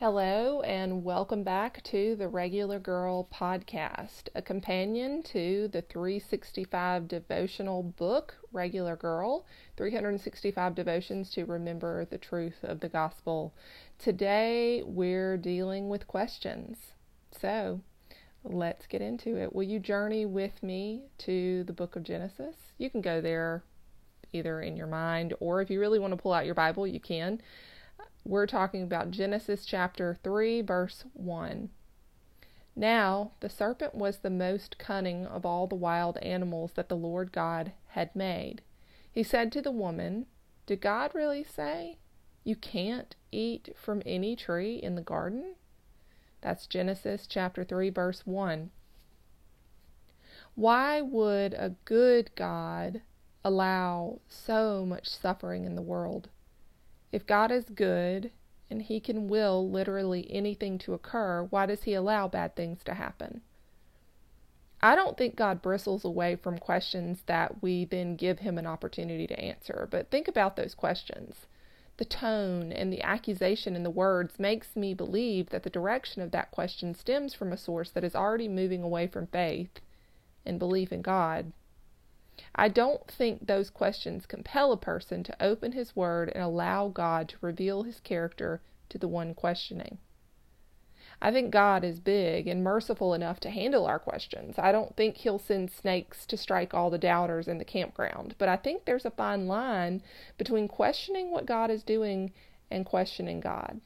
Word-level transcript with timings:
Hello, 0.00 0.62
and 0.62 1.04
welcome 1.04 1.42
back 1.42 1.82
to 1.82 2.16
the 2.16 2.26
Regular 2.26 2.78
Girl 2.78 3.28
podcast, 3.30 4.30
a 4.34 4.40
companion 4.40 5.22
to 5.24 5.68
the 5.68 5.82
365 5.82 7.06
devotional 7.06 7.82
book, 7.82 8.34
Regular 8.50 8.96
Girl 8.96 9.44
365 9.76 10.74
Devotions 10.74 11.28
to 11.32 11.44
Remember 11.44 12.06
the 12.06 12.16
Truth 12.16 12.64
of 12.64 12.80
the 12.80 12.88
Gospel. 12.88 13.52
Today 13.98 14.82
we're 14.86 15.36
dealing 15.36 15.90
with 15.90 16.06
questions. 16.06 16.78
So 17.38 17.82
let's 18.42 18.86
get 18.86 19.02
into 19.02 19.36
it. 19.36 19.54
Will 19.54 19.64
you 19.64 19.78
journey 19.78 20.24
with 20.24 20.62
me 20.62 21.02
to 21.18 21.62
the 21.64 21.74
book 21.74 21.94
of 21.94 22.04
Genesis? 22.04 22.56
You 22.78 22.88
can 22.88 23.02
go 23.02 23.20
there 23.20 23.64
either 24.32 24.62
in 24.62 24.78
your 24.78 24.86
mind, 24.86 25.34
or 25.40 25.60
if 25.60 25.68
you 25.68 25.78
really 25.78 25.98
want 25.98 26.12
to 26.12 26.16
pull 26.16 26.32
out 26.32 26.46
your 26.46 26.54
Bible, 26.54 26.86
you 26.86 27.00
can. 27.00 27.42
We're 28.24 28.46
talking 28.46 28.82
about 28.82 29.10
Genesis 29.10 29.64
chapter 29.64 30.18
3, 30.22 30.62
verse 30.62 31.04
1. 31.14 31.70
Now 32.76 33.32
the 33.40 33.50
serpent 33.50 33.94
was 33.94 34.18
the 34.18 34.30
most 34.30 34.78
cunning 34.78 35.26
of 35.26 35.44
all 35.44 35.66
the 35.66 35.74
wild 35.74 36.16
animals 36.18 36.72
that 36.74 36.88
the 36.88 36.96
Lord 36.96 37.32
God 37.32 37.72
had 37.88 38.14
made. 38.14 38.62
He 39.10 39.22
said 39.22 39.50
to 39.52 39.62
the 39.62 39.72
woman, 39.72 40.26
Did 40.66 40.80
God 40.80 41.14
really 41.14 41.42
say 41.42 41.98
you 42.44 42.56
can't 42.56 43.16
eat 43.32 43.74
from 43.76 44.02
any 44.06 44.36
tree 44.36 44.76
in 44.76 44.94
the 44.94 45.02
garden? 45.02 45.56
That's 46.40 46.66
Genesis 46.66 47.26
chapter 47.26 47.64
3, 47.64 47.90
verse 47.90 48.26
1. 48.26 48.70
Why 50.54 51.00
would 51.00 51.54
a 51.54 51.74
good 51.84 52.30
God 52.34 53.02
allow 53.44 54.20
so 54.28 54.84
much 54.86 55.08
suffering 55.08 55.64
in 55.64 55.74
the 55.74 55.82
world? 55.82 56.28
If 57.12 57.26
God 57.26 57.50
is 57.50 57.64
good 57.64 58.30
and 58.70 58.82
He 58.82 59.00
can 59.00 59.26
will 59.28 59.68
literally 59.68 60.30
anything 60.30 60.78
to 60.78 60.94
occur, 60.94 61.42
why 61.50 61.66
does 61.66 61.82
He 61.82 61.94
allow 61.94 62.28
bad 62.28 62.54
things 62.54 62.84
to 62.84 62.94
happen? 62.94 63.42
I 64.82 64.94
don't 64.94 65.18
think 65.18 65.36
God 65.36 65.60
bristles 65.60 66.04
away 66.04 66.36
from 66.36 66.56
questions 66.56 67.22
that 67.26 67.62
we 67.62 67.84
then 67.84 68.16
give 68.16 68.38
Him 68.38 68.56
an 68.56 68.66
opportunity 68.66 69.26
to 69.26 69.38
answer, 69.38 69.88
but 69.90 70.10
think 70.10 70.28
about 70.28 70.56
those 70.56 70.74
questions. 70.74 71.46
The 71.98 72.04
tone 72.06 72.72
and 72.72 72.90
the 72.90 73.02
accusation 73.02 73.76
in 73.76 73.82
the 73.82 73.90
words 73.90 74.38
makes 74.38 74.74
me 74.74 74.94
believe 74.94 75.50
that 75.50 75.64
the 75.64 75.68
direction 75.70 76.22
of 76.22 76.30
that 76.30 76.50
question 76.50 76.94
stems 76.94 77.34
from 77.34 77.52
a 77.52 77.58
source 77.58 77.90
that 77.90 78.04
is 78.04 78.14
already 78.14 78.48
moving 78.48 78.82
away 78.82 79.06
from 79.06 79.26
faith 79.26 79.80
and 80.46 80.58
belief 80.58 80.92
in 80.92 81.02
God 81.02 81.52
I 82.54 82.68
don't 82.68 83.06
think 83.10 83.46
those 83.46 83.70
questions 83.70 84.26
compel 84.26 84.72
a 84.72 84.76
person 84.76 85.22
to 85.24 85.42
open 85.42 85.72
his 85.72 85.96
word 85.96 86.30
and 86.34 86.42
allow 86.42 86.88
God 86.88 87.28
to 87.30 87.36
reveal 87.40 87.82
his 87.82 88.00
character 88.00 88.60
to 88.88 88.98
the 88.98 89.08
one 89.08 89.34
questioning. 89.34 89.98
I 91.22 91.30
think 91.30 91.50
God 91.50 91.84
is 91.84 92.00
big 92.00 92.46
and 92.46 92.64
merciful 92.64 93.12
enough 93.12 93.40
to 93.40 93.50
handle 93.50 93.84
our 93.84 93.98
questions. 93.98 94.58
I 94.58 94.72
don't 94.72 94.96
think 94.96 95.18
he'll 95.18 95.38
send 95.38 95.70
snakes 95.70 96.24
to 96.26 96.36
strike 96.36 96.72
all 96.72 96.88
the 96.88 96.98
doubters 96.98 97.46
in 97.46 97.58
the 97.58 97.64
campground, 97.64 98.34
but 98.38 98.48
I 98.48 98.56
think 98.56 98.84
there's 98.84 99.04
a 99.04 99.10
fine 99.10 99.46
line 99.46 100.02
between 100.38 100.66
questioning 100.66 101.30
what 101.30 101.44
God 101.44 101.70
is 101.70 101.82
doing 101.82 102.32
and 102.70 102.86
questioning 102.86 103.40
God. 103.40 103.80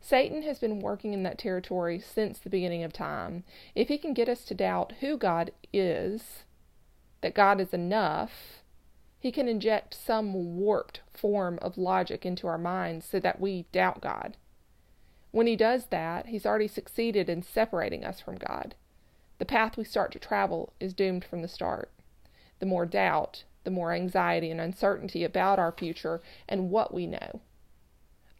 Satan 0.00 0.42
has 0.42 0.58
been 0.58 0.80
working 0.80 1.14
in 1.14 1.22
that 1.22 1.38
territory 1.38 1.98
since 1.98 2.38
the 2.38 2.50
beginning 2.50 2.82
of 2.82 2.92
time. 2.92 3.44
If 3.74 3.88
he 3.88 3.96
can 3.96 4.12
get 4.12 4.28
us 4.28 4.44
to 4.46 4.54
doubt 4.54 4.94
who 5.00 5.16
God 5.16 5.52
is, 5.72 6.44
that 7.24 7.32
God 7.32 7.58
is 7.58 7.72
enough, 7.72 8.60
he 9.18 9.32
can 9.32 9.48
inject 9.48 9.94
some 9.94 10.58
warped 10.58 11.00
form 11.10 11.58
of 11.62 11.78
logic 11.78 12.26
into 12.26 12.46
our 12.46 12.58
minds 12.58 13.06
so 13.06 13.18
that 13.18 13.40
we 13.40 13.64
doubt 13.72 14.02
God. 14.02 14.36
When 15.30 15.46
he 15.46 15.56
does 15.56 15.86
that, 15.86 16.26
he's 16.26 16.44
already 16.44 16.68
succeeded 16.68 17.30
in 17.30 17.42
separating 17.42 18.04
us 18.04 18.20
from 18.20 18.36
God. 18.36 18.74
The 19.38 19.46
path 19.46 19.78
we 19.78 19.84
start 19.84 20.12
to 20.12 20.18
travel 20.18 20.74
is 20.78 20.92
doomed 20.92 21.24
from 21.24 21.40
the 21.40 21.48
start. 21.48 21.90
The 22.58 22.66
more 22.66 22.84
doubt, 22.84 23.44
the 23.64 23.70
more 23.70 23.94
anxiety 23.94 24.50
and 24.50 24.60
uncertainty 24.60 25.24
about 25.24 25.58
our 25.58 25.72
future 25.72 26.20
and 26.46 26.68
what 26.68 26.92
we 26.92 27.06
know. 27.06 27.40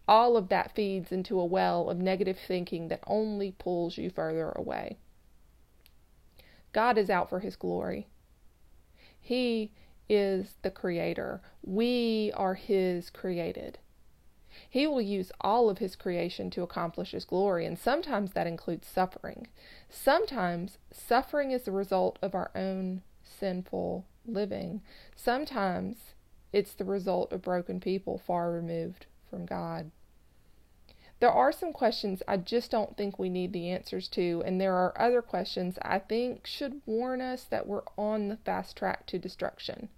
All 0.07 0.37
of 0.37 0.51
that 0.51 0.75
feeds 0.75 1.11
into 1.11 1.41
a 1.41 1.47
well 1.47 1.89
of 1.89 1.97
negative 1.97 2.39
thinking 2.39 2.89
that 2.89 3.03
only 3.07 3.53
pulls 3.53 3.97
you 3.97 4.11
further 4.11 4.51
away. 4.51 4.99
God 6.75 6.99
is 6.99 7.09
out 7.09 7.31
for 7.31 7.41
his 7.41 7.57
glory. 7.57 8.09
He 9.27 9.73
is 10.07 10.57
the 10.61 10.71
creator. 10.71 11.41
We 11.63 12.31
are 12.35 12.53
His 12.53 13.09
created. 13.09 13.79
He 14.69 14.87
will 14.87 15.01
use 15.01 15.33
all 15.41 15.71
of 15.71 15.79
His 15.79 15.97
creation 15.97 16.51
to 16.51 16.63
accomplish 16.63 17.13
His 17.13 17.25
glory, 17.25 17.65
and 17.65 17.79
sometimes 17.79 18.33
that 18.33 18.47
includes 18.47 18.87
suffering. 18.87 19.47
Sometimes 19.89 20.77
suffering 20.93 21.53
is 21.53 21.63
the 21.63 21.73
result 21.73 22.19
of 22.21 22.35
our 22.35 22.51
own 22.55 23.01
sinful 23.23 24.05
living. 24.27 24.83
Sometimes 25.17 25.97
it's 26.53 26.75
the 26.75 26.85
result 26.85 27.33
of 27.33 27.41
broken 27.41 27.81
people 27.81 28.19
far 28.19 28.53
removed 28.53 29.07
from 29.31 29.47
God. 29.47 29.91
There 31.25 31.33
are 31.33 31.53
some 31.53 31.73
questions 31.73 32.23
I 32.29 32.37
just 32.37 32.71
don't 32.71 32.99
think 32.99 33.19
we 33.19 33.31
need 33.31 33.55
the 33.55 33.71
answers 33.71 34.09
to, 34.09 34.43
and 34.45 34.61
there 34.61 34.75
are 34.75 34.93
other 35.01 35.23
questions 35.23 35.79
I 35.81 35.99
think 35.99 36.47
should 36.47 36.83
warn 36.85 37.23
us 37.23 37.45
that 37.45 37.67
we're 37.67 37.85
on 37.97 38.29
the 38.29 38.37
fast 38.37 38.77
track 38.77 39.07
to 39.07 39.19
destruction. 39.19 39.89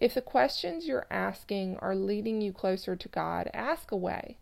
If 0.00 0.12
the 0.12 0.20
questions 0.20 0.86
you're 0.86 1.06
asking 1.10 1.78
are 1.78 1.96
leading 1.96 2.42
you 2.42 2.52
closer 2.52 2.94
to 2.94 3.08
God, 3.08 3.48
ask 3.54 3.90
away. 3.90 4.36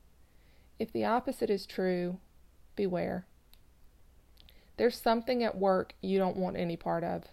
If 0.76 0.92
the 0.92 1.04
opposite 1.04 1.50
is 1.50 1.66
true, 1.66 2.18
beware. 2.74 3.24
There's 4.78 5.00
something 5.00 5.44
at 5.44 5.56
work 5.56 5.94
you 6.00 6.18
don't 6.18 6.36
want 6.36 6.56
any 6.56 6.76
part 6.76 7.04
of. 7.04 7.26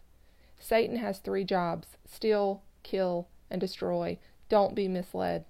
Satan 0.59 0.97
has 0.97 1.18
three 1.18 1.44
jobs 1.44 1.97
steal, 2.06 2.62
kill, 2.84 3.29
and 3.50 3.59
destroy. 3.59 4.19
Don't 4.47 4.75
be 4.75 4.88
misled. 4.88 5.46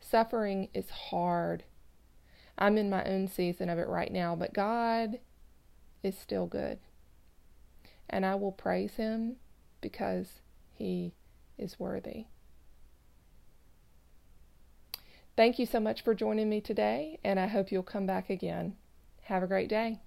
Suffering 0.00 0.70
is 0.72 0.88
hard. 0.88 1.64
I'm 2.56 2.78
in 2.78 2.90
my 2.90 3.04
own 3.04 3.28
season 3.28 3.68
of 3.68 3.78
it 3.78 3.88
right 3.88 4.12
now, 4.12 4.36
but 4.36 4.54
God 4.54 5.18
is 6.02 6.16
still 6.16 6.46
good. 6.46 6.78
And 8.08 8.24
I 8.24 8.34
will 8.34 8.52
praise 8.52 8.94
Him 8.94 9.36
because 9.80 10.40
He 10.72 11.14
is 11.58 11.80
worthy. 11.80 12.26
Thank 15.36 15.58
you 15.58 15.66
so 15.66 15.80
much 15.80 16.02
for 16.02 16.14
joining 16.14 16.48
me 16.48 16.60
today, 16.60 17.18
and 17.24 17.40
I 17.40 17.48
hope 17.48 17.72
you'll 17.72 17.82
come 17.82 18.06
back 18.06 18.30
again. 18.30 18.76
Have 19.22 19.42
a 19.42 19.48
great 19.48 19.68
day. 19.68 20.00